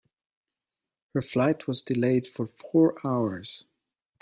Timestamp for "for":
2.25-2.47